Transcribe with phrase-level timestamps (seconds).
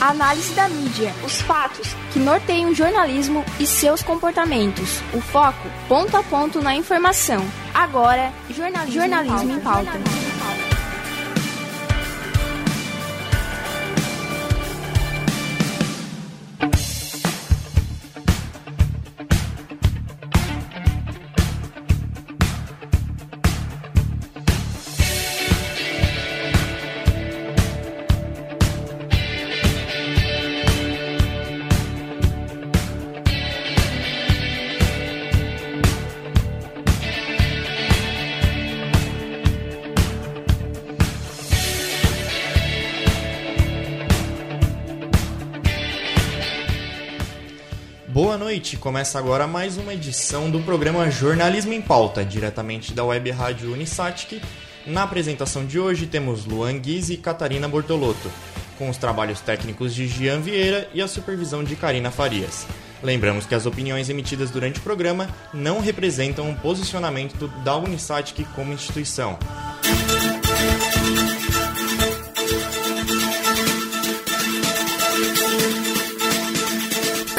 [0.00, 5.00] Análise da mídia, os fatos que norteiam o jornalismo e seus comportamentos.
[5.12, 7.44] O foco, ponto a ponto na informação.
[7.74, 9.98] Agora, jornalismo, jornalismo em pauta.
[9.98, 10.19] Em pauta.
[48.22, 53.30] Boa noite, começa agora mais uma edição do programa Jornalismo em Pauta, diretamente da web
[53.30, 54.42] rádio Unisatic.
[54.86, 58.30] Na apresentação de hoje temos Luan Guiz e Catarina Bortolotto,
[58.76, 62.66] com os trabalhos técnicos de Gian Vieira e a supervisão de Karina Farias.
[63.02, 68.74] Lembramos que as opiniões emitidas durante o programa não representam o posicionamento da Unisatic como
[68.74, 69.38] instituição.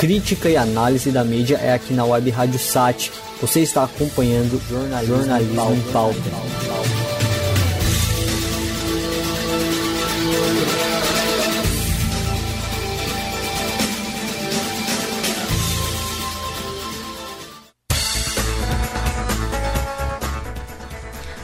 [0.01, 3.11] Crítica e análise da mídia é aqui na Web Rádio Sat.
[3.39, 6.17] Você está acompanhando Jornalismo, Jornalismo em Pauta.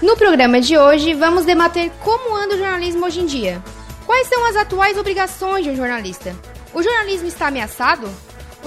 [0.02, 3.61] No programa de hoje, vamos debater como anda o jornalismo hoje em dia.
[4.08, 6.36] Quais são as atuais obrigações de um jornalista?
[6.73, 8.09] O jornalismo está ameaçado?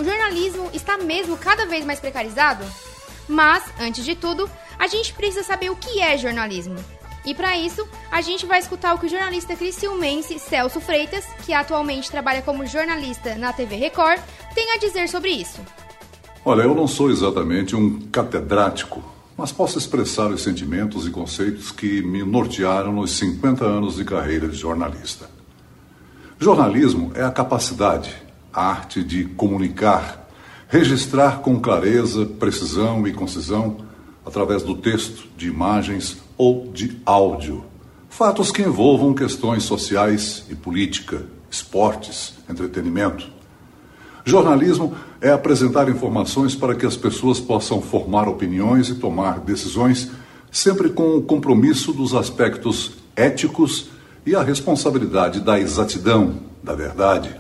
[0.01, 2.65] O jornalismo está mesmo cada vez mais precarizado?
[3.29, 6.77] Mas, antes de tudo, a gente precisa saber o que é jornalismo.
[7.25, 11.53] E para isso, a gente vai escutar o que o jornalista criciumense Celso Freitas, que
[11.53, 14.21] atualmente trabalha como jornalista na TV Record,
[14.55, 15.61] tem a dizer sobre isso.
[16.43, 19.05] Olha, eu não sou exatamente um catedrático,
[19.37, 24.49] mas posso expressar os sentimentos e conceitos que me nortearam nos 50 anos de carreira
[24.49, 25.29] de jornalista.
[26.39, 28.17] Jornalismo é a capacidade,
[28.53, 30.29] a arte de comunicar,
[30.69, 33.79] registrar com clareza, precisão e concisão,
[34.25, 37.65] através do texto, de imagens ou de áudio,
[38.09, 43.29] fatos que envolvam questões sociais e política, esportes, entretenimento.
[44.25, 50.11] Jornalismo é apresentar informações para que as pessoas possam formar opiniões e tomar decisões,
[50.51, 53.91] sempre com o compromisso dos aspectos éticos
[54.25, 57.35] e a responsabilidade da exatidão, da verdade.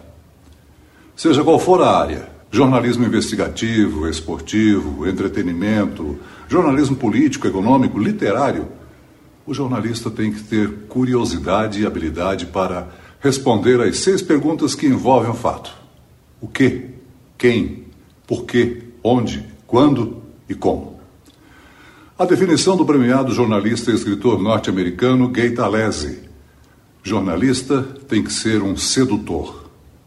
[1.20, 8.68] Seja qual for a área, jornalismo investigativo, esportivo, entretenimento, jornalismo político, econômico, literário,
[9.46, 12.88] o jornalista tem que ter curiosidade e habilidade para
[13.20, 15.70] responder às seis perguntas que envolvem o fato:
[16.40, 16.86] o que,
[17.36, 17.84] quem,
[18.26, 20.22] por quê, onde, quando?
[20.48, 21.00] E como.
[22.18, 26.20] A definição do premiado jornalista e escritor norte-americano Gay Talese:
[27.02, 29.59] jornalista tem que ser um sedutor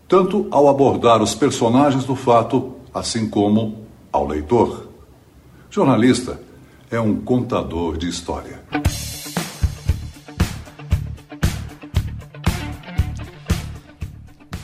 [0.08, 4.90] tanto ao abordar os personagens do fato, assim como ao leitor.
[5.70, 6.40] Jornalista
[6.92, 8.62] é um contador de história.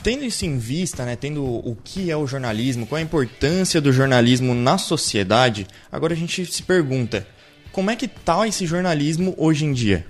[0.02, 3.92] Tendo isso em vista, né, tendo o que é o jornalismo, qual a importância do
[3.92, 7.26] jornalismo na sociedade, agora a gente se pergunta:
[7.70, 10.06] como é que está esse jornalismo hoje em dia?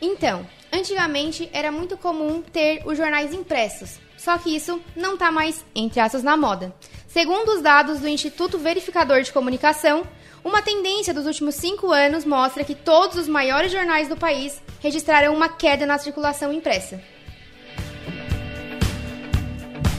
[0.00, 5.64] Então, antigamente era muito comum ter os jornais impressos, só que isso não está mais,
[5.72, 6.74] entre aspas, na moda.
[7.06, 10.02] Segundo os dados do Instituto Verificador de Comunicação,
[10.44, 15.32] uma tendência dos últimos cinco anos mostra que todos os maiores jornais do país registraram
[15.32, 17.00] uma queda na circulação impressa.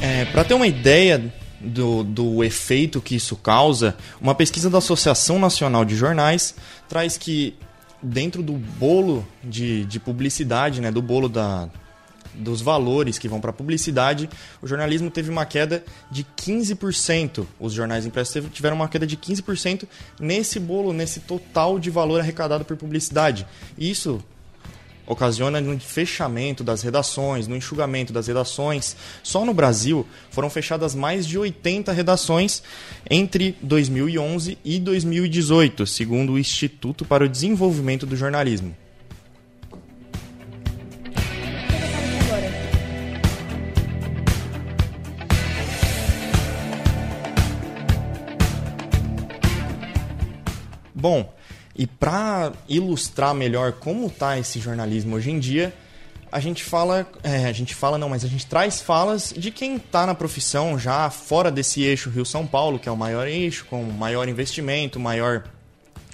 [0.01, 5.39] É, Para ter uma ideia do, do efeito que isso causa, uma pesquisa da Associação
[5.39, 6.53] Nacional de Jornais
[6.89, 7.55] traz que
[8.03, 11.69] dentro do bolo de, de publicidade, né, do bolo da,
[12.33, 14.29] dos valores que vão para publicidade,
[14.61, 17.45] o jornalismo teve uma queda de 15%.
[17.59, 19.87] Os jornais impressos tiveram uma queda de 15%
[20.19, 23.45] nesse bolo, nesse total de valor arrecadado por publicidade.
[23.77, 24.23] Isso
[25.07, 28.95] ocasiona no fechamento das redações, no enxugamento das redações.
[29.23, 32.61] Só no Brasil foram fechadas mais de 80 redações
[33.09, 38.75] entre 2011 e 2018, segundo o Instituto para o Desenvolvimento do Jornalismo.
[51.07, 51.33] Bom,
[51.73, 55.73] e para ilustrar melhor como está esse jornalismo hoje em dia,
[56.29, 59.77] a gente fala, é, a gente fala não, mas a gente traz falas de quem
[59.77, 63.81] está na profissão já fora desse eixo Rio-São Paulo, que é o maior eixo, com
[63.83, 65.45] maior investimento, maior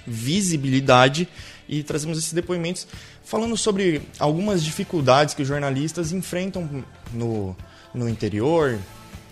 [0.06, 1.26] visibilidade,
[1.68, 2.86] e trazemos esses depoimentos
[3.24, 7.56] falando sobre algumas dificuldades que os jornalistas enfrentam no,
[7.92, 8.78] no interior.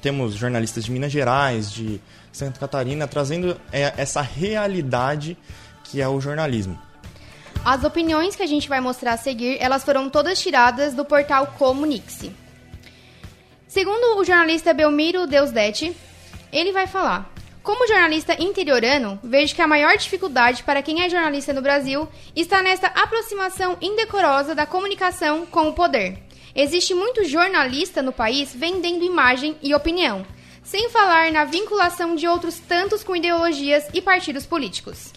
[0.03, 2.01] Temos jornalistas de Minas Gerais, de
[2.33, 5.39] Santa Catarina, trazendo é, essa realidade
[5.85, 6.79] que é o jornalismo.
[7.65, 11.55] As opiniões que a gente vai mostrar a seguir, elas foram todas tiradas do portal
[11.57, 12.35] Comunique-se.
[13.69, 15.97] Segundo o jornalista Belmiro Deusdete,
[16.53, 17.33] ele vai falar:
[17.63, 22.61] Como jornalista interiorano, vejo que a maior dificuldade para quem é jornalista no Brasil está
[22.61, 26.19] nesta aproximação indecorosa da comunicação com o poder.
[26.55, 30.27] Existe muito jornalista no país vendendo imagem e opinião,
[30.63, 35.13] sem falar na vinculação de outros tantos com ideologias e partidos políticos.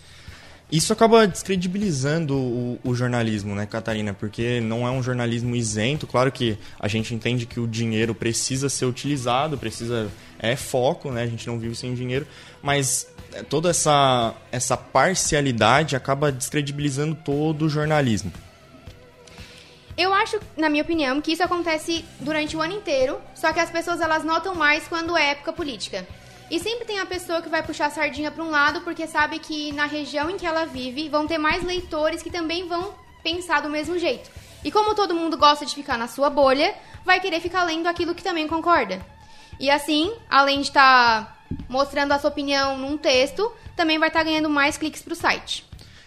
[0.71, 4.13] Isso acaba descredibilizando o, o, jornalismo, né, Catarina?
[4.13, 6.07] Porque não é um jornalismo isento.
[6.07, 10.09] Claro que a gente entende que o dinheiro precisa ser utilizado, precisa
[10.39, 11.21] é foco, né?
[11.21, 12.25] A gente não vive sem dinheiro,
[12.63, 18.33] mas é, toda essa essa parcialidade acaba descredibilizando todo o jornalismo.
[19.97, 23.69] Eu acho, na minha opinião, que isso acontece durante o ano inteiro, só que as
[23.69, 26.05] pessoas elas notam mais quando é época política.
[26.51, 29.39] E sempre tem a pessoa que vai puxar a sardinha para um lado porque sabe
[29.39, 32.93] que na região em que ela vive vão ter mais leitores que também vão
[33.23, 34.29] pensar do mesmo jeito.
[34.63, 38.13] E como todo mundo gosta de ficar na sua bolha, vai querer ficar lendo aquilo
[38.13, 38.99] que também concorda.
[39.59, 41.35] E assim, além de estar tá
[41.69, 45.15] mostrando a sua opinião num texto, também vai estar tá ganhando mais cliques para o
[45.15, 45.65] site.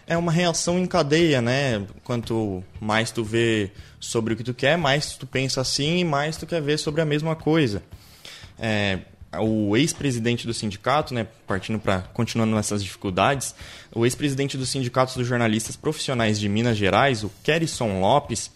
[0.08, 1.86] É uma reação em cadeia, né?
[2.02, 3.70] Quanto mais tu vê
[4.00, 7.02] sobre o que tu quer, mais tu pensa assim e mais tu quer ver sobre
[7.02, 7.82] a mesma coisa.
[8.58, 9.00] É,
[9.38, 13.54] o ex-presidente do sindicato, né, partindo para continuando nessas dificuldades,
[13.94, 18.50] o ex-presidente do sindicato dos jornalistas profissionais de Minas Gerais, o Kerison Lopes,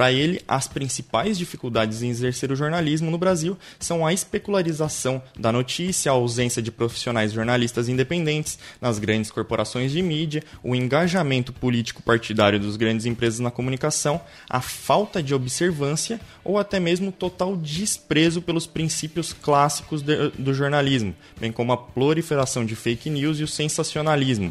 [0.00, 5.52] para ele, as principais dificuldades em exercer o jornalismo no Brasil são a especularização da
[5.52, 12.02] notícia, a ausência de profissionais jornalistas independentes nas grandes corporações de mídia, o engajamento político
[12.02, 18.40] partidário dos grandes empresas na comunicação, a falta de observância ou até mesmo total desprezo
[18.40, 23.46] pelos princípios clássicos de, do jornalismo, bem como a proliferação de fake news e o
[23.46, 24.50] sensacionalismo.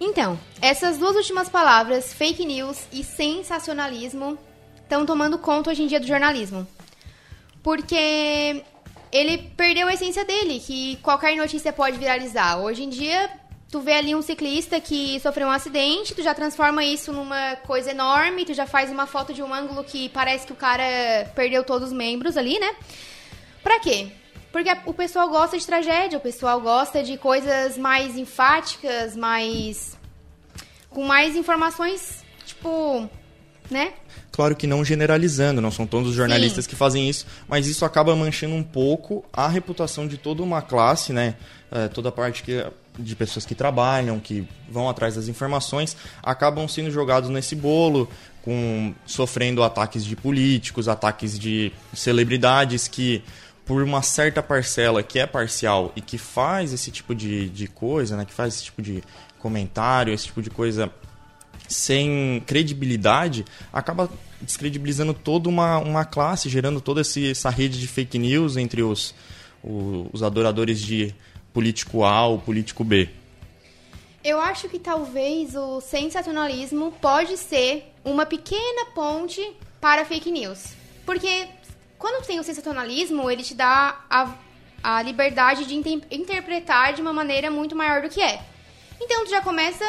[0.00, 4.38] Então, essas duas últimas palavras, fake news e sensacionalismo,
[4.82, 6.66] estão tomando conta hoje em dia do jornalismo.
[7.62, 8.64] Porque
[9.12, 12.58] ele perdeu a essência dele, que qualquer notícia pode viralizar.
[12.58, 13.30] Hoje em dia,
[13.70, 17.90] tu vê ali um ciclista que sofreu um acidente, tu já transforma isso numa coisa
[17.90, 21.62] enorme, tu já faz uma foto de um ângulo que parece que o cara perdeu
[21.62, 22.74] todos os membros ali, né?
[23.62, 24.08] Pra quê?
[24.52, 29.96] Porque o pessoal gosta de tragédia, o pessoal gosta de coisas mais enfáticas, mais.
[30.88, 33.08] com mais informações, tipo.
[33.70, 33.92] né?
[34.32, 36.70] Claro que não generalizando, não são todos os jornalistas Sim.
[36.70, 41.12] que fazem isso, mas isso acaba manchando um pouco a reputação de toda uma classe,
[41.12, 41.34] né?
[41.70, 42.64] É, toda a parte que,
[42.98, 48.08] de pessoas que trabalham, que vão atrás das informações, acabam sendo jogados nesse bolo,
[48.42, 53.22] com sofrendo ataques de políticos, ataques de celebridades que
[53.64, 58.16] por uma certa parcela que é parcial e que faz esse tipo de, de coisa,
[58.16, 59.02] né, que faz esse tipo de
[59.38, 60.92] comentário, esse tipo de coisa
[61.68, 68.56] sem credibilidade, acaba descredibilizando toda uma, uma classe, gerando toda essa rede de fake news
[68.56, 69.14] entre os,
[69.62, 71.14] os adoradores de
[71.52, 73.08] político A ou político B.
[74.22, 79.40] Eu acho que talvez o sensacionalismo pode ser uma pequena ponte
[79.80, 80.74] para fake news.
[81.06, 81.46] Porque
[82.00, 84.34] quando tem o sensacionalismo, ele te dá a,
[84.82, 85.74] a liberdade de
[86.10, 88.42] interpretar de uma maneira muito maior do que é.
[88.98, 89.84] Então tu já começa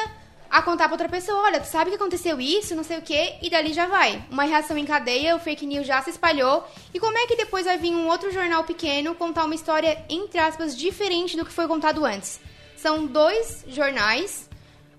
[0.50, 3.38] a contar pra outra pessoa, olha, tu sabe que aconteceu isso, não sei o que,
[3.42, 4.22] e dali já vai.
[4.30, 7.66] Uma reação em cadeia, o fake news já se espalhou, e como é que depois
[7.66, 11.66] vai vir um outro jornal pequeno contar uma história, entre aspas, diferente do que foi
[11.66, 12.42] contado antes?
[12.76, 14.50] São dois jornais,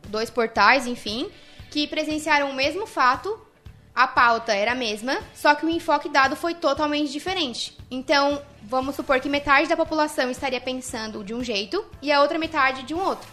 [0.08, 1.30] dois portais, enfim,
[1.70, 3.38] que presenciaram o mesmo fato,
[3.94, 7.76] a pauta era a mesma, só que o enfoque dado foi totalmente diferente.
[7.90, 12.38] Então, vamos supor que metade da população estaria pensando de um jeito e a outra
[12.38, 13.28] metade de um outro.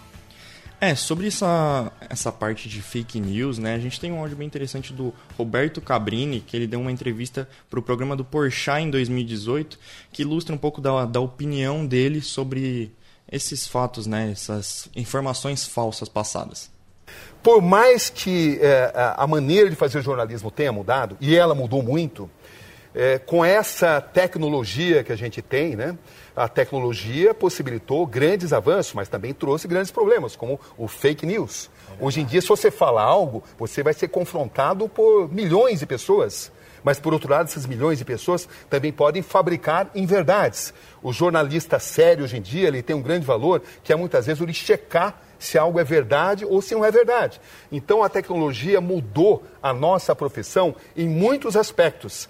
[0.81, 3.75] É, sobre essa, essa parte de fake news, né?
[3.75, 7.49] A gente tem um áudio bem interessante do Roberto Cabrini, que ele deu uma entrevista
[7.69, 9.77] para o programa do Porchat em 2018,
[10.11, 12.93] que ilustra um pouco da, da opinião dele sobre
[13.29, 14.31] esses fatos, né?
[14.31, 16.69] Essas informações falsas passadas
[17.41, 22.29] por mais que é, a maneira de fazer jornalismo tenha mudado, e ela mudou muito,
[22.93, 25.97] é, com essa tecnologia que a gente tem, né,
[26.35, 31.69] a tecnologia possibilitou grandes avanços, mas também trouxe grandes problemas, como o fake news.
[31.99, 36.51] Hoje em dia, se você fala algo, você vai ser confrontado por milhões de pessoas
[36.83, 40.73] Mas, por outro lado, essas milhões de pessoas também podem fabricar inverdades.
[41.01, 44.41] O jornalista sério, hoje em dia, ele tem um grande valor, que é muitas vezes
[44.41, 47.41] o de checar se algo é verdade ou se não é verdade.
[47.72, 52.29] Então, a tecnologia mudou a nossa profissão em muitos aspectos.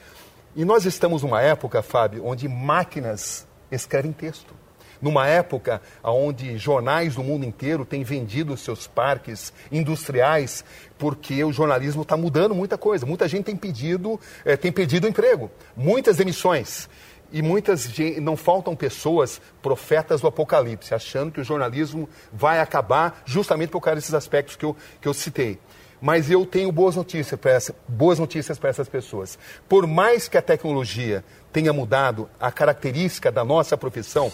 [0.55, 4.53] E nós estamos numa época, Fábio, onde máquinas escrevem texto
[5.01, 10.63] numa época onde jornais do mundo inteiro têm vendido seus parques industriais,
[10.97, 13.05] porque o jornalismo está mudando muita coisa.
[13.05, 16.89] Muita gente tem pedido, é, tem pedido emprego, muitas demissões.
[17.31, 17.89] E muitas
[18.21, 23.95] não faltam pessoas, profetas do Apocalipse, achando que o jornalismo vai acabar justamente por causa
[23.95, 25.59] desses aspectos que eu, que eu citei.
[26.01, 29.37] Mas eu tenho boas notícias para essa, boas notícias para essas pessoas.
[29.67, 34.31] Por mais que a tecnologia tenha mudado a característica da nossa profissão,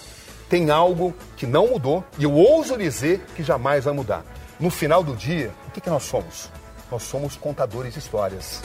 [0.47, 4.23] tem algo que não mudou e eu ouso dizer que jamais vai mudar.
[4.59, 6.49] No final do dia, o que, que nós somos?
[6.91, 8.61] Nós somos contadores de histórias.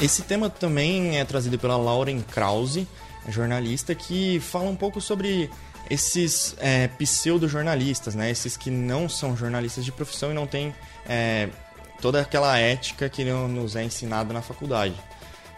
[0.00, 2.88] Esse tema também é trazido pela Lauren Krause,
[3.28, 5.50] jornalista, que fala um pouco sobre
[5.90, 8.30] esses é, pseudo-jornalistas, né?
[8.30, 10.74] esses que não são jornalistas de profissão e não têm
[11.06, 11.50] é,
[12.00, 14.94] toda aquela ética que nos é ensinada na faculdade.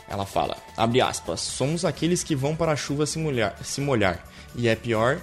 [0.09, 4.27] Ela fala, abre aspas, somos aqueles que vão para a chuva se molhar, se molhar.
[4.57, 5.21] E é pior,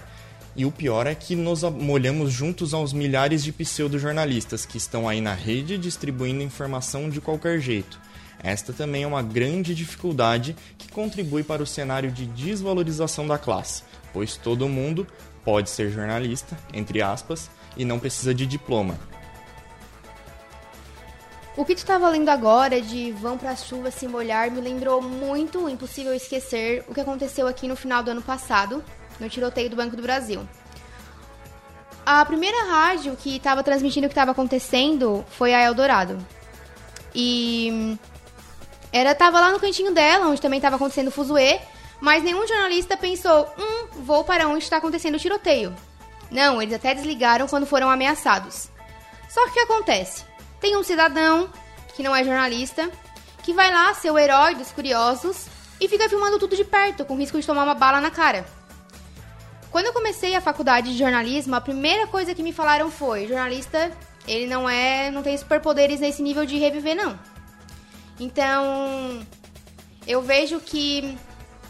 [0.56, 5.20] e o pior é que nos molhamos juntos aos milhares de pseudo-jornalistas que estão aí
[5.20, 8.00] na rede distribuindo informação de qualquer jeito.
[8.44, 13.84] Esta também é uma grande dificuldade que contribui para o cenário de desvalorização da classe,
[14.14, 15.06] pois todo mundo
[15.44, 18.98] pode ser jornalista, entre aspas, e não precisa de diploma.
[21.58, 25.68] O que tu estava lendo agora de Vão pra chuva se molhar me lembrou muito,
[25.68, 28.82] impossível esquecer, o que aconteceu aqui no final do ano passado,
[29.20, 30.48] no tiroteio do Banco do Brasil.
[32.06, 36.18] A primeira rádio que estava transmitindo o que estava acontecendo foi a Eldorado.
[37.14, 37.98] E
[38.92, 41.60] era tava lá no cantinho dela, onde também estava acontecendo o fuzuê,
[42.00, 45.76] mas nenhum jornalista pensou, hum, vou para onde está acontecendo o tiroteio.
[46.32, 48.70] Não, eles até desligaram quando foram ameaçados.
[49.28, 50.24] Só que o que acontece?
[50.60, 51.50] Tem um cidadão,
[51.96, 52.90] que não é jornalista,
[53.44, 55.48] que vai lá ser o herói dos curiosos
[55.80, 58.46] e fica filmando tudo de perto, com risco de tomar uma bala na cara.
[59.72, 63.92] Quando eu comecei a faculdade de jornalismo, a primeira coisa que me falaram foi: jornalista,
[64.28, 67.18] ele não é, não tem superpoderes nesse nível de reviver não.
[68.20, 69.26] Então,
[70.06, 71.18] eu vejo que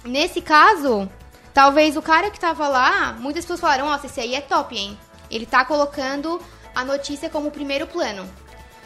[0.04, 1.10] nesse caso,
[1.54, 4.98] talvez o cara que tava lá, muitas pessoas falaram: "Nossa, esse aí é top, hein?
[5.30, 6.42] Ele tá colocando
[6.74, 8.28] a notícia como primeiro plano".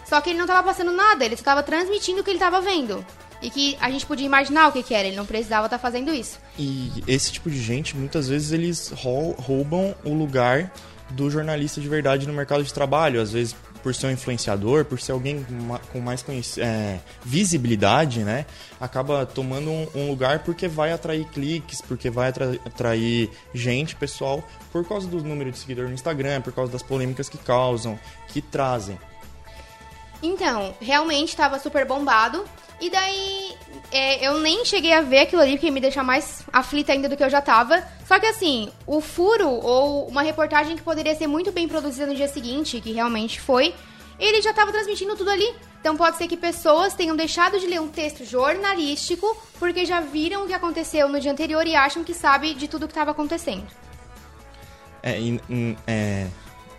[0.05, 3.05] Só que ele não estava passando nada, ele estava transmitindo o que ele estava vendo.
[3.41, 5.81] E que a gente podia imaginar o que, que era, ele não precisava estar tá
[5.81, 6.39] fazendo isso.
[6.57, 10.71] E esse tipo de gente, muitas vezes, eles roubam o lugar
[11.09, 13.21] do jornalista de verdade no mercado de trabalho.
[13.21, 15.45] Às vezes, por ser um influenciador, por ser alguém
[15.91, 16.25] com mais
[16.57, 18.45] é, visibilidade, né?
[18.79, 24.87] Acaba tomando um, um, lugar porque vai atrair cliques, porque vai atrair gente, pessoal, por
[24.87, 27.99] causa do número de seguidores no Instagram, por causa das polêmicas que causam,
[28.29, 28.97] que trazem.
[30.23, 32.45] Então, realmente estava super bombado.
[32.79, 33.55] E daí,
[33.91, 37.15] é, eu nem cheguei a ver aquilo ali, porque me deixa mais aflita ainda do
[37.15, 37.83] que eu já tava.
[38.05, 42.15] Só que assim, o furo, ou uma reportagem que poderia ser muito bem produzida no
[42.15, 43.73] dia seguinte, que realmente foi,
[44.19, 45.55] ele já estava transmitindo tudo ali.
[45.79, 50.43] Então pode ser que pessoas tenham deixado de ler um texto jornalístico porque já viram
[50.43, 53.67] o que aconteceu no dia anterior e acham que sabe de tudo que estava acontecendo.
[55.01, 55.17] É,
[55.85, 56.27] é,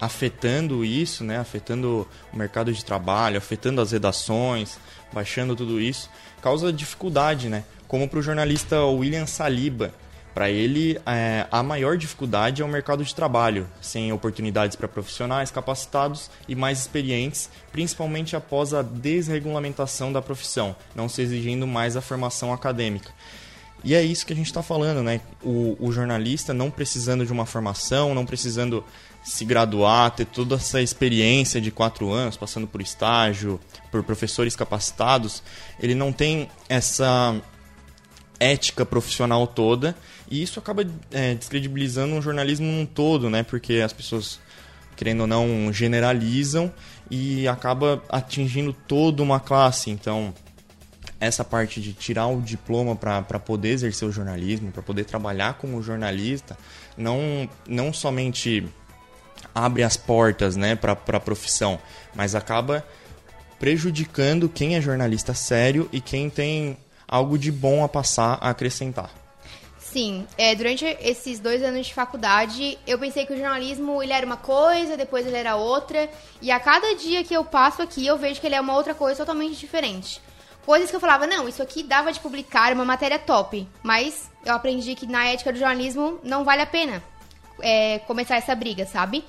[0.00, 4.78] afetando isso, né, afetando o mercado de trabalho, afetando as redações,
[5.12, 6.10] baixando tudo isso,
[6.42, 7.64] causa dificuldade, né?
[7.86, 9.94] Como para o jornalista William Saliba,
[10.34, 15.50] para ele é, a maior dificuldade é o mercado de trabalho, sem oportunidades para profissionais
[15.50, 22.00] capacitados e mais experientes, principalmente após a desregulamentação da profissão, não se exigindo mais a
[22.00, 23.12] formação acadêmica.
[23.84, 25.20] E é isso que a gente está falando, né?
[25.42, 28.82] O, o, jornalista não precisando de uma formação, não precisando
[29.24, 33.58] se graduar, ter toda essa experiência de quatro anos, passando por estágio,
[33.90, 35.42] por professores capacitados,
[35.80, 37.34] ele não tem essa
[38.38, 39.96] ética profissional toda
[40.30, 43.42] e isso acaba é, descredibilizando o jornalismo num todo, né?
[43.42, 44.38] Porque as pessoas,
[44.94, 46.70] querendo ou não, generalizam
[47.10, 49.90] e acaba atingindo toda uma classe.
[49.90, 50.34] Então,
[51.18, 55.82] essa parte de tirar o diploma para poder exercer o jornalismo, para poder trabalhar como
[55.82, 56.58] jornalista,
[56.96, 58.66] não, não somente
[59.54, 61.78] abre as portas né, para a profissão,
[62.14, 62.84] mas acaba
[63.58, 66.76] prejudicando quem é jornalista sério e quem tem
[67.08, 69.10] algo de bom a passar, a acrescentar.
[69.78, 74.26] Sim, é, durante esses dois anos de faculdade, eu pensei que o jornalismo ele era
[74.26, 76.10] uma coisa, depois ele era outra,
[76.42, 78.92] e a cada dia que eu passo aqui, eu vejo que ele é uma outra
[78.92, 80.20] coisa totalmente diferente.
[80.66, 84.54] Coisas que eu falava, não, isso aqui dava de publicar, uma matéria top, mas eu
[84.54, 87.02] aprendi que na ética do jornalismo não vale a pena
[87.60, 89.24] é, começar essa briga, sabe?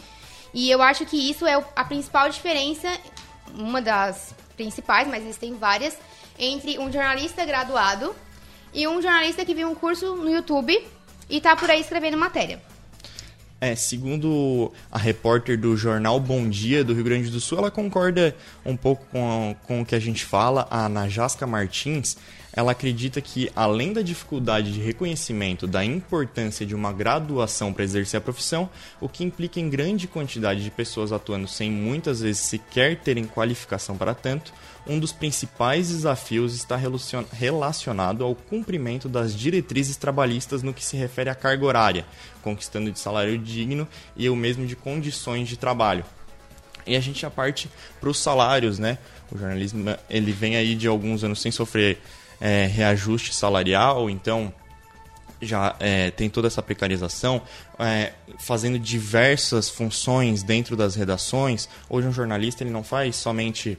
[0.54, 2.88] E eu acho que isso é a principal diferença,
[3.54, 5.98] uma das principais, mas existem várias,
[6.40, 8.16] entre um jornalista graduado
[8.74, 10.78] e um jornalista que viu um curso no YouTube
[11.30, 12.62] e tá por aí escrevendo matéria.
[13.60, 18.36] É, segundo a repórter do jornal Bom Dia do Rio Grande do Sul, ela concorda
[18.66, 20.68] um pouco com, com o que a gente fala.
[20.70, 22.18] A Najasca Martins,
[22.56, 28.18] ela acredita que, além da dificuldade de reconhecimento da importância de uma graduação para exercer
[28.18, 28.70] a profissão,
[29.02, 33.98] o que implica em grande quantidade de pessoas atuando sem muitas vezes sequer terem qualificação
[33.98, 34.54] para tanto,
[34.88, 36.80] um dos principais desafios está
[37.34, 42.06] relacionado ao cumprimento das diretrizes trabalhistas no que se refere à carga horária,
[42.42, 46.06] conquistando de salário digno e o mesmo de condições de trabalho.
[46.88, 47.68] E a gente já parte
[48.00, 49.00] para os salários, né?
[49.32, 52.00] O jornalismo ele vem aí de alguns anos sem sofrer
[52.40, 54.54] é, reajuste salarial, então
[55.42, 57.42] já é, tem toda essa precarização,
[57.78, 61.70] é, fazendo diversas funções dentro das redações.
[61.90, 63.78] Hoje um jornalista ele não faz somente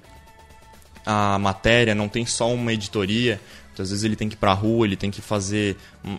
[1.04, 3.40] a matéria, não tem só uma editoria.
[3.68, 5.76] Muitas vezes ele tem que ir para a rua, ele tem que fazer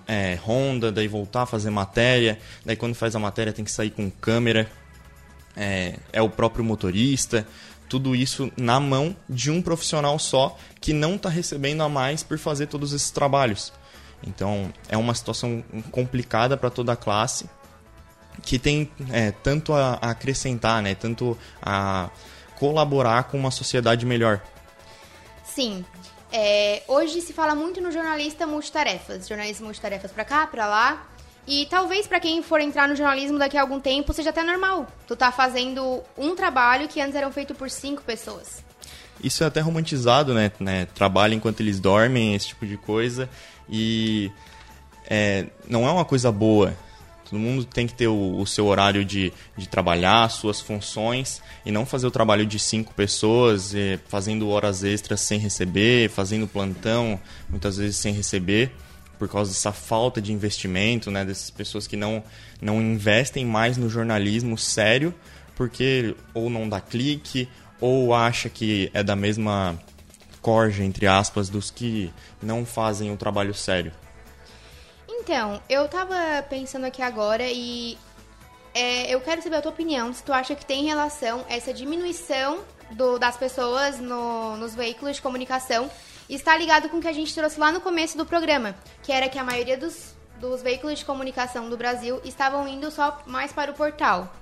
[0.08, 2.39] é, ronda, daí voltar a fazer matéria.
[2.65, 4.70] Daí quando faz a matéria tem que sair com câmera.
[5.56, 7.48] É, é o próprio motorista.
[7.89, 12.38] Tudo isso na mão de um profissional só que não está recebendo a mais por
[12.38, 13.72] fazer todos esses trabalhos.
[14.25, 17.50] Então é uma situação complicada para toda a classe
[18.41, 22.10] que tem é, tanto a, acrescentar, né, tanto a
[22.56, 24.41] colaborar com uma sociedade melhor.
[25.44, 25.86] Sim.
[26.32, 29.27] É, hoje se fala muito no jornalista multitarefas.
[29.27, 31.08] Jornalismo multitarefas para cá, para lá.
[31.48, 34.86] E talvez para quem for entrar no jornalismo daqui a algum tempo seja até normal.
[35.08, 38.63] Tu tá fazendo um trabalho que antes era feito por cinco pessoas.
[39.24, 40.52] Isso é até romantizado, né?
[40.60, 40.86] né?
[40.93, 43.30] Trabalho enquanto eles dormem, esse tipo de coisa.
[43.69, 44.30] E
[45.10, 46.76] é, não é uma coisa boa.
[47.30, 51.71] Todo mundo tem que ter o, o, seu horário de, de trabalhar, suas funções, e
[51.71, 57.19] não fazer o trabalho de cinco pessoas, eh, fazendo horas extras sem receber, fazendo plantão,
[57.50, 58.71] muitas vezes sem receber,
[59.17, 62.23] por causa dessa falta de investimento, né, dessas pessoas que não,
[62.62, 65.13] não investem mais no jornalismo sério,
[65.56, 67.49] porque ou não dá clique,
[67.80, 69.77] ou acha que é da mesma
[70.41, 73.91] corja, entre aspas, dos que não fazem o trabalho sério.
[75.10, 76.15] Então, eu tava
[76.49, 77.97] pensando aqui agora e
[78.73, 82.60] é, eu quero saber a tua opinião, se tu acha que tem relação essa diminuição
[82.91, 85.89] do, das pessoas no, nos veículos de comunicação
[86.30, 89.30] está ligado com o que a gente trouxe lá no começo do programa, que era
[89.30, 93.72] que a maioria dos, dos veículos de comunicação do Brasil estavam indo só mais para
[93.72, 94.34] o portal.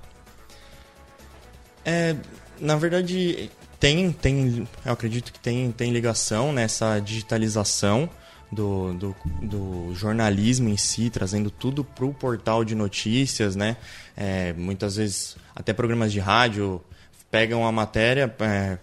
[1.84, 2.16] É,
[2.58, 8.10] na verdade, tem, tem, eu acredito que tem, tem ligação nessa digitalização
[8.50, 13.76] do, do, do, jornalismo em si, trazendo tudo para o portal de notícias, né?
[14.16, 16.82] É, muitas vezes até programas de rádio
[17.30, 18.78] pegam a matéria, é,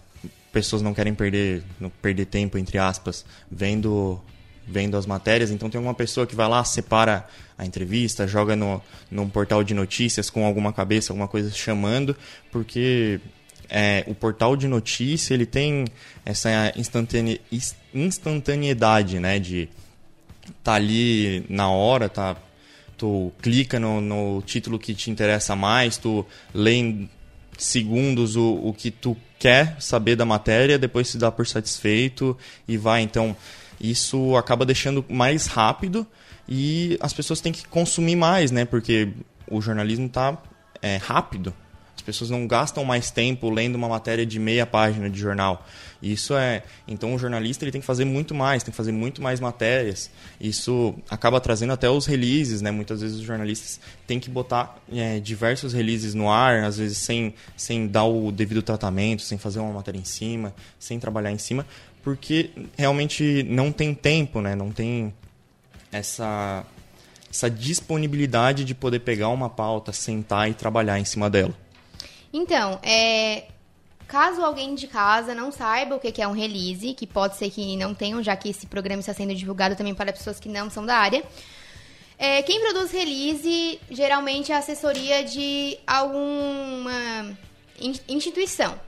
[0.54, 4.22] pessoas não querem perder, não perder tempo, entre aspas, vendo
[4.66, 8.80] vendo as matérias, então tem uma pessoa que vai lá, separa a entrevista, joga no,
[9.10, 12.16] num portal de notícias com alguma cabeça, alguma coisa chamando,
[12.50, 13.20] porque
[13.68, 15.84] é, o portal de notícia ele tem
[16.24, 17.42] essa instantane,
[17.92, 19.38] instantaneidade, né?
[19.38, 19.68] De
[20.62, 22.34] tá ali na hora, tá?
[22.96, 27.10] Tu clica no, no título que te interessa mais, tu lê em
[27.58, 32.34] segundos o, o que tu quer saber da matéria, depois se dá por satisfeito
[32.66, 33.02] e vai.
[33.02, 33.36] Então,
[33.78, 36.06] isso acaba deixando mais rápido
[36.48, 38.64] e as pessoas têm que consumir mais, né?
[38.64, 39.10] Porque
[39.46, 40.38] o jornalismo tá
[40.80, 41.52] é, rápido
[42.04, 45.66] pessoas não gastam mais tempo lendo uma matéria de meia página de jornal.
[46.02, 49.22] Isso é, então o jornalista ele tem que fazer muito mais, tem que fazer muito
[49.22, 50.10] mais matérias.
[50.38, 52.70] Isso acaba trazendo até os releases, né?
[52.70, 57.34] Muitas vezes os jornalistas têm que botar é, diversos releases no ar, às vezes sem
[57.56, 61.66] sem dar o devido tratamento, sem fazer uma matéria em cima, sem trabalhar em cima,
[62.02, 64.54] porque realmente não tem tempo, né?
[64.54, 65.12] Não tem
[65.90, 66.66] essa
[67.30, 71.52] essa disponibilidade de poder pegar uma pauta, sentar e trabalhar em cima dela.
[72.36, 73.44] Então, é,
[74.08, 77.76] caso alguém de casa não saiba o que é um release, que pode ser que
[77.76, 80.84] não tenham, já que esse programa está sendo divulgado também para pessoas que não são
[80.84, 81.22] da área,
[82.18, 87.36] é, quem produz release geralmente é assessoria de alguma
[88.08, 88.80] instituição.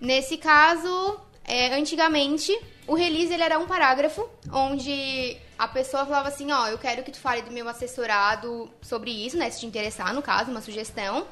[0.00, 6.50] Nesse caso, é, antigamente, o release ele era um parágrafo onde a pessoa falava assim,
[6.52, 9.50] ó, eu quero que tu fale do meu assessorado sobre isso, né?
[9.50, 11.26] Se te interessar, no caso, uma sugestão.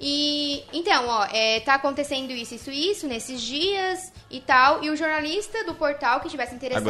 [0.00, 4.82] E então, ó, é, tá acontecendo isso, isso, isso nesses dias e tal.
[4.82, 6.84] E o jornalista do portal que tivesse interessado.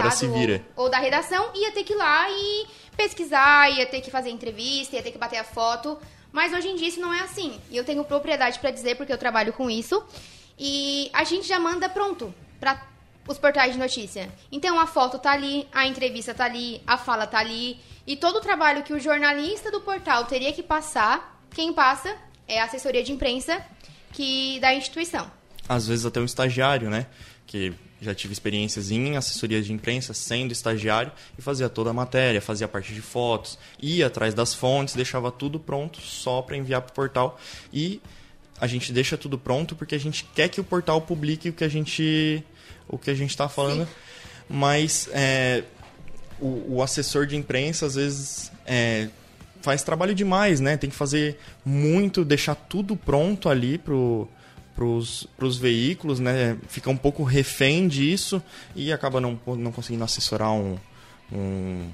[0.76, 2.66] Ou, ou da redação ia ter que ir lá e
[2.96, 5.98] pesquisar, ia ter que fazer entrevista, ia ter que bater a foto.
[6.30, 7.58] Mas hoje em dia isso não é assim.
[7.70, 10.04] E eu tenho propriedade pra dizer porque eu trabalho com isso.
[10.58, 12.86] E a gente já manda pronto pra
[13.26, 14.30] os portais de notícia.
[14.52, 17.78] Então a foto tá ali, a entrevista tá ali, a fala tá ali.
[18.06, 22.14] E todo o trabalho que o jornalista do portal teria que passar, quem passa
[22.48, 23.64] é a assessoria de imprensa
[24.12, 25.30] que da instituição.
[25.68, 27.06] Às vezes até um estagiário, né?
[27.46, 32.40] Que já tive experiências em assessoria de imprensa sendo estagiário e fazia toda a matéria,
[32.40, 36.80] fazia a parte de fotos, ia atrás das fontes, deixava tudo pronto só para enviar
[36.82, 37.38] para o portal
[37.72, 38.00] e
[38.60, 41.64] a gente deixa tudo pronto porque a gente quer que o portal publique o que
[41.64, 42.44] a gente
[42.88, 43.92] o que a gente está falando, Sim.
[44.48, 45.64] mas é,
[46.40, 49.08] o, o, assessor de imprensa às vezes é,
[49.60, 50.76] faz trabalho demais, né?
[50.76, 54.28] Tem que fazer muito, deixar tudo pronto ali pro
[54.78, 56.56] para os veículos, né?
[56.68, 58.40] Fica um pouco refém disso
[58.76, 60.78] e acaba não, não conseguindo assessorar um,
[61.32, 61.90] um,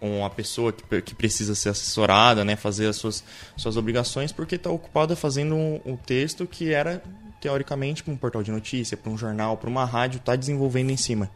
[0.00, 2.56] uma pessoa que, que precisa ser assessorada, né?
[2.56, 3.22] Fazer as suas,
[3.56, 7.00] suas obrigações porque está ocupada fazendo um, um, texto que era
[7.40, 10.96] teoricamente para um portal de notícia, para um jornal, para uma rádio, está desenvolvendo em
[10.96, 11.30] cima.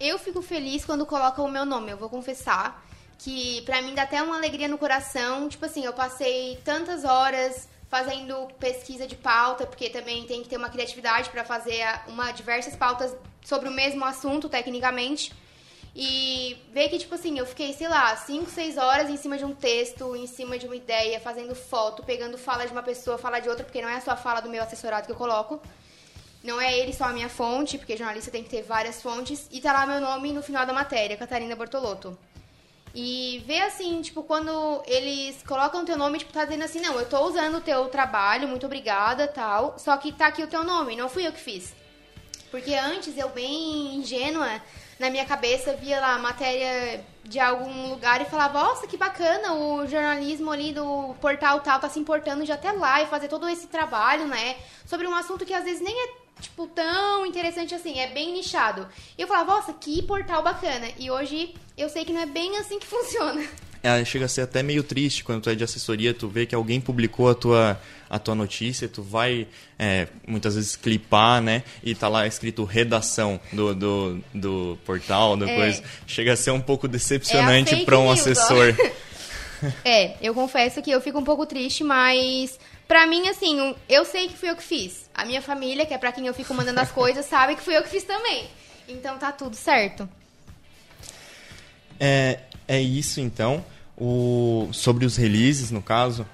[0.00, 1.92] Eu fico feliz quando colocam o meu nome.
[1.92, 2.82] Eu vou confessar
[3.22, 5.48] que para mim dá até uma alegria no coração.
[5.48, 10.56] Tipo assim, eu passei tantas horas fazendo pesquisa de pauta, porque também tem que ter
[10.56, 15.32] uma criatividade para fazer uma diversas pautas sobre o mesmo assunto tecnicamente.
[15.94, 19.44] E ver que, tipo assim, eu fiquei, sei lá, 5, 6 horas em cima de
[19.44, 23.40] um texto, em cima de uma ideia, fazendo foto, pegando fala de uma pessoa, fala
[23.40, 25.60] de outra, porque não é só a fala do meu assessorado que eu coloco.
[26.44, 29.46] Não é ele só a minha fonte, porque jornalista tem que ter várias fontes.
[29.50, 32.16] E tá lá meu nome no final da matéria, Catarina Bortolotto.
[32.94, 36.98] E ver assim, tipo, quando eles colocam o teu nome, tipo, tá dizendo assim, não,
[36.98, 40.64] eu tô usando o teu trabalho, muito obrigada, tal, só que tá aqui o teu
[40.64, 41.72] nome, não fui eu que fiz.
[42.50, 44.60] Porque antes eu, bem ingênua,
[44.98, 49.86] na minha cabeça, via lá matéria de algum lugar e falava, nossa, que bacana, o
[49.86, 53.68] jornalismo ali do portal tal tá se importando de até lá e fazer todo esse
[53.68, 54.56] trabalho, né?
[54.84, 56.08] Sobre um assunto que às vezes nem é
[56.40, 58.86] tipo, tão interessante assim, é bem nichado.
[59.16, 60.88] E eu falava, nossa, que portal bacana.
[60.98, 63.42] E hoje eu sei que não é bem assim que funciona.
[63.82, 66.54] É, chega a ser até meio triste quando tu é de assessoria, tu vê que
[66.54, 69.46] alguém publicou a tua, a tua notícia, tu vai
[69.78, 71.62] é, muitas vezes clipar, né?
[71.82, 75.56] E tá lá escrito redação do, do, do portal, do é.
[75.56, 75.82] coisa.
[76.06, 78.76] Chega a ser um pouco decepcionante é para um news, assessor.
[79.84, 82.58] é, eu confesso que eu fico um pouco triste, mas
[82.90, 85.08] Pra mim, assim, eu sei que fui eu que fiz.
[85.14, 87.76] A minha família, que é pra quem eu fico mandando as coisas, sabe que fui
[87.76, 88.48] eu que fiz também.
[88.88, 90.08] Então tá tudo certo.
[92.00, 93.64] É, é isso então.
[93.96, 96.26] O, sobre os releases, no caso,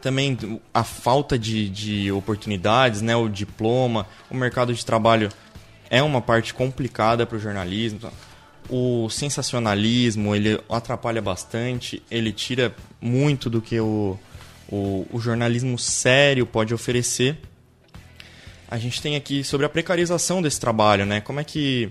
[0.00, 0.38] também
[0.72, 5.28] a falta de, de oportunidades, né, o diploma, o mercado de trabalho
[5.90, 8.12] é uma parte complicada para o jornalismo.
[8.68, 14.18] O sensacionalismo ele atrapalha bastante, ele tira muito do que o,
[14.68, 17.38] o, o jornalismo sério pode oferecer.
[18.70, 21.22] A gente tem aqui sobre a precarização desse trabalho, né?
[21.22, 21.90] Como é que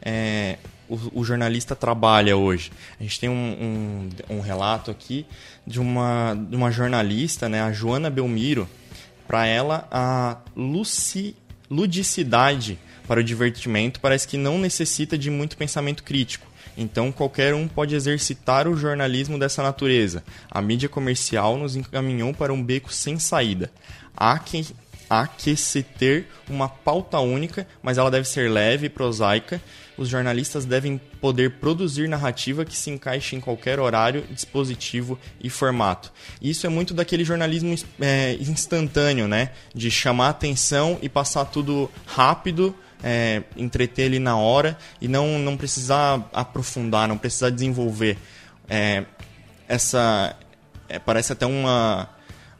[0.00, 0.58] é,
[0.88, 2.70] o, o, jornalista trabalha hoje?
[3.00, 5.26] A gente tem um, um, um relato aqui
[5.66, 7.60] de uma, de uma jornalista, né?
[7.60, 8.68] A Joana Belmiro.
[9.26, 11.34] Para ela, a luci,
[11.70, 16.46] ludicidade para o divertimento parece que não necessita de muito pensamento crítico.
[16.76, 20.24] Então qualquer um pode exercitar o jornalismo dessa natureza.
[20.50, 23.70] A mídia comercial nos encaminhou para um beco sem saída.
[24.16, 24.66] Há que,
[25.08, 29.60] há que se ter uma pauta única, mas ela deve ser leve e prosaica.
[29.96, 36.10] Os jornalistas devem poder produzir narrativa que se encaixe em qualquer horário, dispositivo e formato.
[36.40, 39.50] Isso é muito daquele jornalismo é, instantâneo, né?
[39.74, 45.56] De chamar atenção e passar tudo rápido é, entreter ele na hora e não, não
[45.56, 48.16] precisar aprofundar, não precisar desenvolver.
[48.68, 49.04] É,
[49.68, 50.36] essa
[50.88, 52.08] é, parece até uma,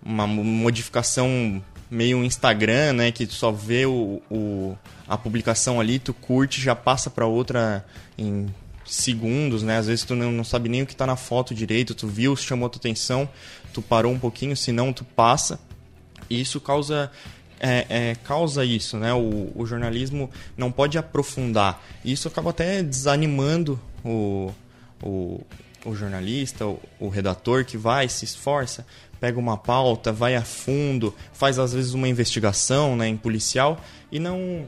[0.02, 3.12] uma modificação meio Instagram, né?
[3.12, 4.76] Que tu só vê o, o
[5.06, 7.84] a publicação ali, tu curte, já passa para outra
[8.16, 8.46] em
[8.86, 9.76] segundos, né?
[9.76, 12.34] Às vezes tu não, não sabe nem o que está na foto direito, tu viu,
[12.34, 13.28] chamou tua atenção,
[13.72, 15.60] tu parou um pouquinho, senão tu passa.
[16.30, 17.10] E isso causa
[17.62, 19.14] é, é, causa isso, né?
[19.14, 21.80] O, o, jornalismo não pode aprofundar.
[22.04, 24.50] Isso acaba até desanimando o,
[25.00, 25.40] o,
[25.84, 28.84] o jornalista, o, o redator que vai, se esforça,
[29.20, 34.18] pega uma pauta, vai a fundo, faz às vezes uma investigação né, em policial e
[34.18, 34.66] não,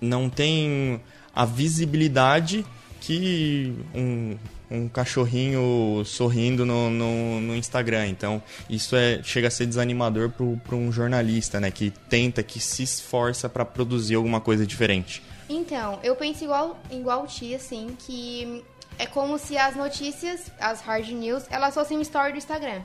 [0.00, 1.00] não tem
[1.32, 2.66] a visibilidade
[3.00, 4.36] que um,
[4.70, 8.06] um cachorrinho sorrindo no, no, no, Instagram.
[8.06, 11.70] Então, isso é chega a ser desanimador para um jornalista, né?
[11.70, 15.22] Que tenta, que se esforça para produzir alguma coisa diferente.
[15.48, 18.62] Então, eu penso igual, igual ti, assim, que
[18.96, 22.82] é como se as notícias, as hard news, elas fossem um story do Instagram.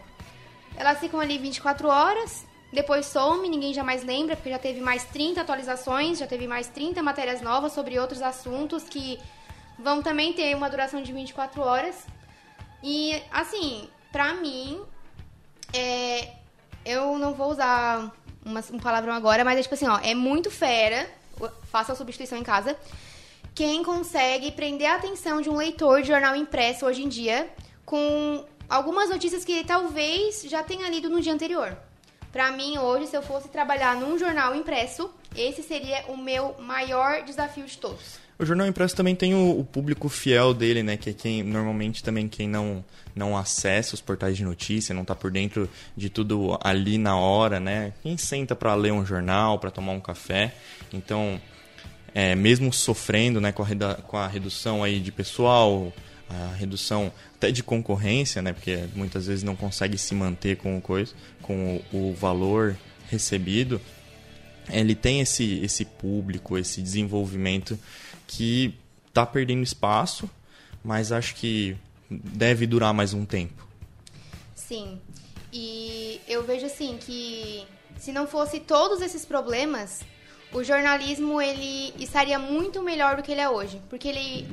[0.75, 2.43] Elas ficam ali 24 horas,
[2.73, 6.67] depois some, ninguém já mais lembra, porque já teve mais 30 atualizações, já teve mais
[6.67, 9.19] 30 matérias novas sobre outros assuntos que
[9.77, 12.05] vão também ter uma duração de 24 horas.
[12.81, 14.81] E, assim, pra mim,
[15.73, 16.29] é,
[16.85, 18.11] eu não vou usar
[18.45, 21.09] uma, um palavrão agora, mas é tipo assim, ó, é muito fera,
[21.63, 22.77] faça a substituição em casa,
[23.53, 27.49] quem consegue prender a atenção de um leitor de jornal impresso hoje em dia
[27.85, 31.75] com algumas notícias que talvez já tenha lido no dia anterior.
[32.31, 37.23] Para mim, hoje, se eu fosse trabalhar num jornal impresso, esse seria o meu maior
[37.23, 38.24] desafio de todos.
[38.37, 40.97] O jornal impresso também tem o, o, público fiel dele, né?
[40.97, 42.83] Que é quem normalmente também quem não,
[43.15, 47.61] não acessa os portais de notícia, não está por dentro de tudo ali na hora,
[47.61, 47.93] né?
[48.03, 50.53] Quem senta para ler um jornal, para tomar um café.
[50.93, 51.39] Então,
[52.13, 55.93] é, mesmo sofrendo né, com, a com a redução aí de pessoal,
[56.29, 58.51] a redução até de concorrência, né?
[58.51, 62.75] Porque muitas vezes não consegue se manter com o coisa, com o, o valor
[63.09, 63.79] recebido.
[64.69, 67.77] Ele tem esse, esse público, esse desenvolvimento
[68.27, 70.29] que está perdendo espaço,
[70.83, 71.77] mas acho que
[72.09, 73.65] deve durar mais um tempo.
[74.55, 74.99] Sim.
[75.51, 77.65] E eu vejo assim que
[77.97, 80.01] se não fosse todos esses problemas,
[80.51, 84.47] o jornalismo ele estaria muito melhor do que ele é hoje, porque ele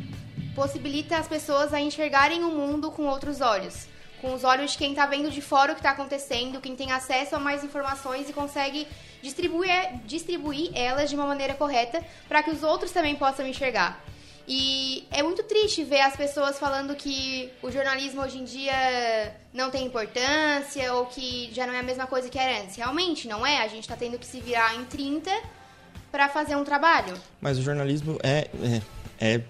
[0.54, 3.86] possibilita as pessoas a enxergarem o mundo com outros olhos,
[4.20, 6.92] com os olhos de quem está vendo de fora o que está acontecendo, quem tem
[6.92, 8.86] acesso a mais informações e consegue
[9.22, 14.02] distribuir, distribuir elas de uma maneira correta para que os outros também possam enxergar.
[14.46, 18.74] E é muito triste ver as pessoas falando que o jornalismo hoje em dia
[19.54, 22.76] não tem importância ou que já não é a mesma coisa que era antes.
[22.76, 23.62] Realmente não é.
[23.62, 25.30] A gente está tendo que se virar em 30
[26.10, 27.14] para fazer um trabalho.
[27.40, 28.82] Mas o jornalismo é, é,
[29.34, 29.40] é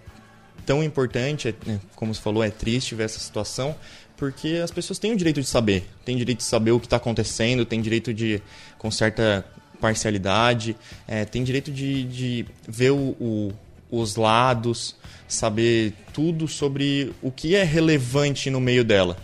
[0.66, 1.54] tão importante, é,
[1.96, 3.74] como você falou, é triste ver essa situação,
[4.16, 6.98] porque as pessoas têm o direito de saber, têm direito de saber o que está
[6.98, 8.40] acontecendo, têm direito de,
[8.78, 9.44] com certa
[9.82, 10.76] parcialidade,
[11.08, 13.52] é, tem direito de, de ver o, o,
[13.90, 14.94] os lados,
[15.26, 19.16] saber tudo sobre o que é relevante no meio dela.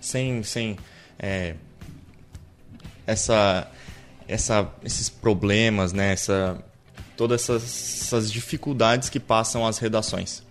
[0.00, 0.78] Sem, sem
[1.18, 1.54] é,
[3.06, 3.70] essa,
[4.26, 6.12] essa, esses problemas, né?
[6.14, 6.58] essa,
[7.14, 10.42] todas essas, essas dificuldades que passam as redações.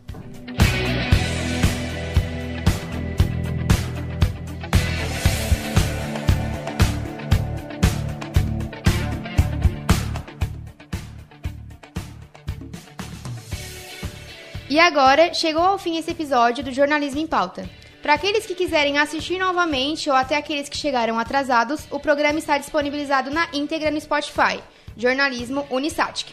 [14.75, 17.63] E agora chegou ao fim esse episódio do Jornalismo em Pauta.
[18.01, 22.57] Para aqueles que quiserem assistir novamente ou até aqueles que chegaram atrasados, o programa está
[22.57, 24.61] disponibilizado na íntegra no Spotify.
[24.97, 26.27] Jornalismo Unisatic.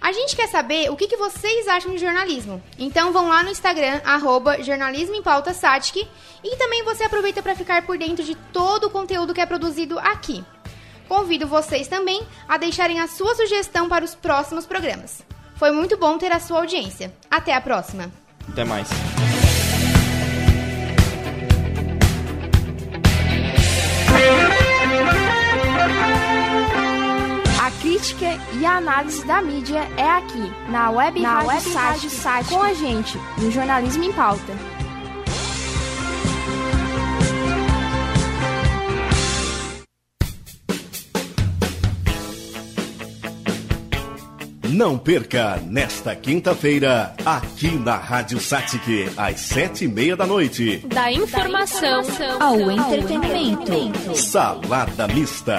[0.00, 2.60] A gente quer saber o que, que vocês acham de jornalismo.
[2.76, 6.08] Então vão lá no Instagram, arroba jornalismo em pauta Satic,
[6.42, 10.00] e também você aproveita para ficar por dentro de todo o conteúdo que é produzido
[10.00, 10.44] aqui.
[11.06, 15.22] Convido vocês também a deixarem a sua sugestão para os próximos programas.
[15.62, 17.14] Foi muito bom ter a sua audiência.
[17.30, 18.10] Até a próxima.
[18.48, 18.88] Até mais.
[27.60, 28.26] A crítica
[28.58, 32.60] e a análise da mídia é aqui, na Web na Rádio, Web Rádio Site, com
[32.60, 34.81] a gente, no Jornalismo em Pauta.
[44.82, 50.78] Não perca nesta quinta-feira, aqui na Rádio Satic, às sete e meia da noite.
[50.88, 52.02] Da informação,
[52.40, 54.16] ao entretenimento.
[54.16, 55.58] Salada mista.